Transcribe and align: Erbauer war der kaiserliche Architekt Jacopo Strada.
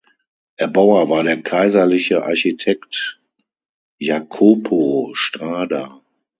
Erbauer 0.57 1.09
war 1.09 1.21
der 1.23 1.43
kaiserliche 1.43 2.23
Architekt 2.25 3.21
Jacopo 3.99 5.11
Strada. 5.13 6.01